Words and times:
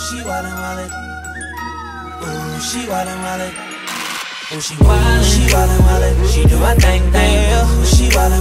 she 0.00 0.22
wild 0.24 0.46
and 0.46 0.56
wild. 0.56 0.90
Ooh, 2.22 2.60
she 2.60 2.88
wild 2.88 3.08
and 3.08 3.20
wild. 3.20 3.52
Ooh, 4.52 4.60
she 4.60 4.74
wild, 4.80 5.24
she 5.24 5.52
wild 5.52 5.70
and 5.70 5.84
wild. 5.84 6.30
She 6.30 6.44
do 6.44 6.56
her 6.56 6.74
thing, 6.76 7.02
thing. 7.12 7.52
Ooh, 7.52 7.84
she 7.84 8.08
wild 8.16 8.32
and 8.32 8.39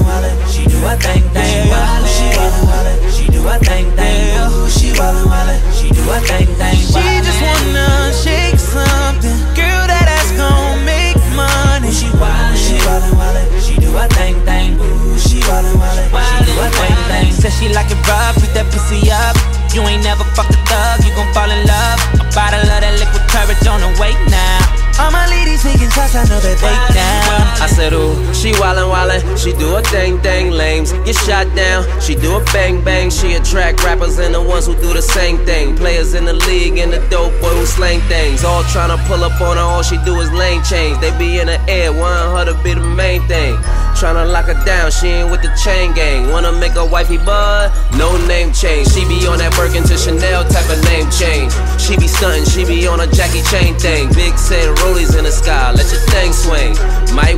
wildin' 28.60 28.92
wildin', 28.92 29.22
she 29.42 29.54
do 29.54 29.76
a 29.76 29.82
thing 29.82 30.20
thing, 30.22 30.52
lames 30.52 30.92
get 31.08 31.16
shot 31.16 31.48
down. 31.56 31.84
She 32.02 32.16
do 32.16 32.36
a 32.36 32.44
bang 32.52 32.84
bang, 32.84 33.10
she 33.10 33.34
attract 33.34 33.84
rappers 33.84 34.20
and 34.20 34.34
the 34.34 34.42
ones 34.42 34.68
who 34.68 34.76
do 34.76 34.94
the 34.94 35.02
same 35.02 35.38
thing. 35.46 35.76
Players 35.76 36.14
in 36.14 36.26
the 36.26 36.34
league 36.34 36.78
and 36.78 36.92
the 36.92 37.00
dope 37.10 37.34
boy 37.42 37.54
who 37.56 37.66
slang 37.66 38.02
things. 38.02 38.44
All 38.44 38.64
tryna 38.64 38.98
pull 39.08 39.24
up 39.24 39.40
on 39.42 39.58
her, 39.58 39.64
all 39.64 39.84
she 39.84 39.98
do 40.06 40.20
is 40.20 40.32
lane 40.32 40.62
change. 40.64 41.00
They 41.00 41.18
be 41.18 41.40
in 41.40 41.48
the 41.48 41.60
air, 41.70 41.92
want 41.92 42.38
her 42.38 42.54
to 42.54 42.64
be 42.64 42.74
the 42.74 42.82
main 42.82 43.22
thing. 43.28 43.56
Tryna 44.00 44.32
lock 44.32 44.46
her 44.46 44.56
down, 44.66 44.92
she 44.92 45.08
ain't 45.08 45.30
with 45.30 45.42
the 45.42 45.52
chain 45.62 45.94
gang. 45.94 46.32
Wanna 46.32 46.54
make 46.54 46.72
her 46.74 46.86
wifey 46.86 47.18
bud? 47.18 47.68
No 48.00 48.16
name 48.28 48.54
change. 48.54 48.88
She 48.88 49.04
be 49.04 49.28
on 49.28 49.40
that 49.40 49.52
Birkin 49.60 49.84
to 49.84 49.98
Chanel 49.98 50.48
type 50.48 50.70
of 50.72 50.80
name 50.88 51.12
change. 51.12 51.52
She 51.76 52.00
be 52.00 52.08
stuntin', 52.08 52.48
she 52.48 52.64
be 52.64 52.88
on 52.88 53.02
a 53.02 53.08
Jackie 53.12 53.44
Chan 53.52 53.76
thing. 53.76 54.08
Big 54.16 54.38
said 54.38 54.72
rollies 54.80 55.20
in 55.20 55.26
the 55.26 55.32
sky, 55.32 55.72
let 55.76 55.92
your 55.92 56.00
thing 56.08 56.32
swing. 56.32 56.72
Might 57.14 57.29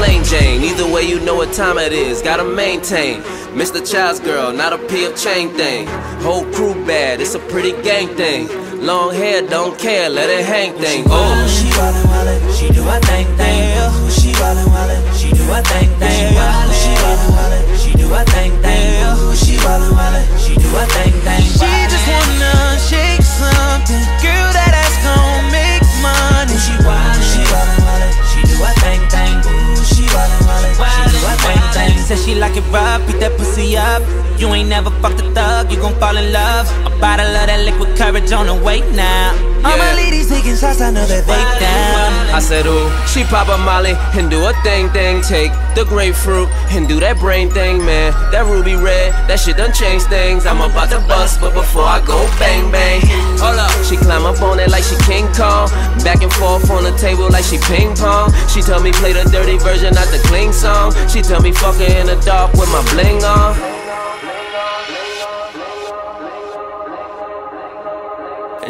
plain 0.00 0.24
Jane. 0.24 0.62
Either 0.62 0.90
way, 0.90 1.02
you 1.02 1.20
know 1.20 1.34
what 1.34 1.52
time 1.52 1.76
it 1.76 1.92
is, 1.92 2.22
gotta 2.22 2.44
maintain. 2.44 3.20
Mr. 3.52 3.80
Chow's 3.84 4.18
girl, 4.18 4.50
not 4.50 4.72
a 4.72 4.78
PF 4.78 5.12
Chang 5.22 5.50
thing. 5.50 5.86
Whole 6.24 6.46
crew 6.54 6.74
bad, 6.86 7.20
it's 7.20 7.34
a 7.34 7.38
pretty 7.52 7.72
gang 7.82 8.08
thing. 8.16 8.48
Long 8.80 9.12
hair, 9.12 9.42
don't 9.46 9.78
care, 9.78 10.08
let 10.08 10.30
it 10.30 10.46
hang 10.46 10.72
thing. 10.80 11.04
Oh. 11.06 11.46
She 12.56 12.79
You 34.40 34.48
ain't 34.54 34.70
never 34.70 34.88
fucked 35.02 35.20
a 35.20 35.30
thug, 35.34 35.70
you 35.70 35.78
gon' 35.78 35.94
fall 36.00 36.16
in 36.16 36.32
love. 36.32 36.66
A 36.86 36.90
bottle 36.98 37.26
of 37.26 37.46
that 37.46 37.60
liquid 37.66 37.94
courage 37.94 38.32
on 38.32 38.46
the 38.46 38.54
way 38.54 38.80
now. 38.96 39.36
All 39.62 39.76
my 39.76 39.90
Yeah. 39.90 39.94
ladies 39.96 40.28
taking 40.30 40.56
shots, 40.56 40.80
I 40.80 40.90
know 40.90 41.04
that 41.04 41.26
they 41.26 41.44
down. 41.60 42.10
I 42.32 42.40
said, 42.40 42.64
ooh, 42.64 42.88
she 43.06 43.22
pop 43.24 43.48
a 43.48 43.58
molly 43.58 43.94
and 44.16 44.30
do 44.30 44.46
a 44.46 44.54
thing 44.64 44.88
thing. 44.96 45.20
Take 45.20 45.52
the 45.74 45.84
grapefruit 45.84 46.48
and 46.70 46.88
do 46.88 46.98
that 47.00 47.18
brain 47.20 47.50
thing, 47.50 47.84
man. 47.84 48.14
That 48.32 48.46
ruby 48.46 48.76
red, 48.76 49.12
that 49.28 49.38
shit 49.40 49.58
done 49.58 49.74
changed 49.74 50.06
things. 50.06 50.46
I'm 50.46 50.62
about 50.62 50.88
to 50.88 51.00
bust, 51.00 51.42
but 51.42 51.52
before 51.52 51.84
I 51.84 52.00
go 52.00 52.16
bang 52.38 52.70
bang. 52.72 53.02
Hold 53.36 53.58
up, 53.58 53.70
she 53.84 53.98
climb 53.98 54.24
up 54.24 54.40
on 54.40 54.58
it 54.58 54.70
like 54.70 54.84
she 54.84 54.96
King 55.04 55.28
Kong. 55.36 55.68
Back 56.02 56.22
and 56.22 56.32
forth 56.32 56.70
on 56.70 56.84
the 56.84 56.96
table 56.96 57.28
like 57.28 57.44
she 57.44 57.58
ping 57.68 57.94
pong. 57.94 58.32
She 58.48 58.62
tell 58.62 58.80
me 58.80 58.92
play 58.92 59.12
the 59.12 59.28
dirty 59.28 59.58
version, 59.58 59.92
not 59.92 60.08
the 60.08 60.20
clean 60.28 60.52
song. 60.54 60.94
She 61.12 61.20
tell 61.20 61.42
me 61.42 61.52
fuck 61.52 61.76
her 61.76 61.84
in 62.00 62.06
the 62.06 62.16
dark 62.24 62.54
with 62.54 62.70
my 62.72 62.80
bling 62.92 63.19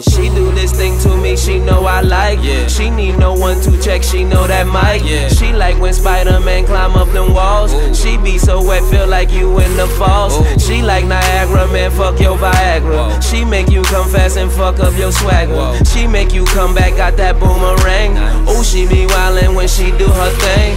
And 0.01 0.15
she 0.15 0.31
do 0.31 0.51
this 0.53 0.73
thing 0.73 0.99
to 1.01 1.15
me, 1.15 1.37
she 1.37 1.59
know 1.59 1.85
I 1.85 2.01
like. 2.01 2.39
Yeah. 2.43 2.67
She 2.69 2.89
need 2.89 3.19
no 3.19 3.35
one 3.35 3.61
to 3.61 3.79
check, 3.83 4.03
she 4.03 4.25
know 4.25 4.47
that 4.47 4.65
mic. 4.65 5.07
Yeah. 5.07 5.29
She 5.29 5.53
like 5.53 5.79
when 5.79 5.93
Spider-Man 5.93 6.65
climb 6.65 6.93
up 6.93 7.09
them 7.13 7.35
walls. 7.35 7.75
Ooh. 7.75 7.95
She 7.95 8.17
be 8.17 8.39
so 8.39 8.65
wet, 8.65 8.83
feel 8.91 9.07
like 9.07 9.31
you 9.31 9.59
in 9.59 9.77
the 9.77 9.87
falls. 9.99 10.39
Ooh. 10.39 10.59
She 10.59 10.81
like 10.81 11.05
Niagara, 11.05 11.69
man, 11.69 11.91
fuck 11.91 12.19
your 12.19 12.39
Viagra. 12.39 13.13
Whoa. 13.13 13.21
She 13.21 13.45
make 13.45 13.69
you 13.69 13.83
come 13.83 14.09
fast 14.09 14.39
and 14.39 14.51
fuck 14.51 14.81
up 14.81 14.97
your 14.97 15.13
swagger. 15.13 15.53
Whoa. 15.53 15.77
She 15.85 16.07
make 16.07 16.33
you 16.33 16.47
come 16.47 16.75
back, 16.75 16.97
got 16.97 17.19
that 17.19 17.39
boomerang. 17.39 18.15
Nice. 18.15 18.49
Oh, 18.49 18.63
she 18.63 18.87
be 18.87 19.05
wildin' 19.05 19.55
when 19.55 19.69
she 19.69 19.91
do 19.99 20.09
her 20.09 20.31
thing. 20.41 20.77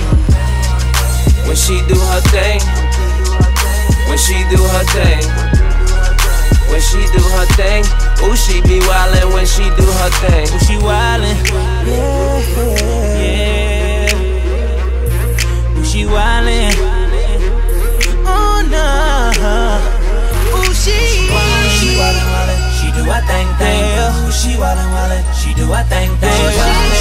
When 1.48 1.56
she 1.56 1.80
do 1.88 1.96
her 1.96 2.22
thing. 2.28 2.60
When 4.10 4.18
she 4.18 4.36
do 4.52 4.62
her 4.62 4.84
thing. 4.92 5.63
When 6.74 6.82
she 6.82 7.06
do 7.14 7.22
her 7.22 7.46
thing. 7.54 7.86
Ooh, 8.26 8.36
she 8.36 8.58
be 8.66 8.82
wildin' 8.82 9.30
when 9.32 9.46
she 9.46 9.62
do 9.78 9.86
her 9.86 10.10
thing. 10.26 10.50
Ooh, 10.50 10.58
she 10.66 10.74
wildin', 10.82 11.38
yeah, 11.86 12.42
yeah. 13.22 14.18
Ooh, 15.78 15.86
she 15.86 16.06
wildin', 16.10 16.74
oh 18.26 18.66
no. 18.74 18.90
Ooh, 20.58 20.74
she, 20.74 20.98
she 20.98 21.94
wildin', 21.94 22.26
wildin', 22.34 22.58
she 22.74 22.90
do 22.98 23.06
her 23.06 23.22
thing, 23.30 23.46
thing. 23.62 23.86
Ooh, 24.26 24.34
she 24.34 24.58
wildin', 24.58 24.90
wildin', 24.90 25.22
she 25.38 25.54
do 25.54 25.70
her 25.70 25.86
thing, 25.86 26.10
thing. 26.18 26.34
Ooh, 26.34 26.50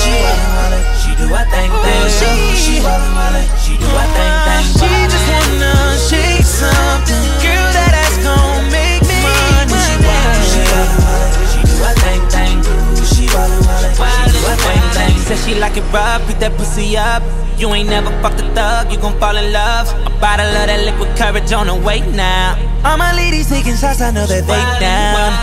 she 0.05 0.13
wildin', 0.21 0.53
wildin', 0.53 0.85
she 1.01 1.17
do 1.17 1.33
her 1.33 1.49
thing, 1.49 1.73
thing. 1.81 2.05
Ooh, 2.05 2.13
she 2.61 2.77
wildin', 2.85 3.17
wildin', 3.17 3.49
she 3.65 3.81
do 3.81 3.89
Like 15.73 15.85
it 15.85 15.93
rough, 15.95 16.29
beat 16.29 16.39
that 16.41 16.53
pussy 16.59 16.99
up. 16.99 17.23
You 17.57 17.73
ain't 17.73 17.89
never 17.89 18.11
fucked 18.21 18.43
a 18.43 18.47
thug, 18.53 18.93
you 18.93 18.99
gon' 19.01 19.19
fall 19.19 19.35
in 19.35 19.55
love. 19.57 19.89
A 20.05 20.13
bottle 20.21 20.45
of 20.45 20.69
that 20.69 20.85
liquid 20.85 21.17
courage 21.17 21.51
on 21.51 21.69
the 21.69 21.75
way 21.75 22.01
now. 22.13 22.61
All 22.85 22.99
my 22.99 23.17
ladies 23.17 23.49
taking 23.49 23.73
shots, 23.81 24.03
I 24.03 24.11
know 24.11 24.27
that 24.27 24.45
they 24.45 24.63
down. 24.85 25.42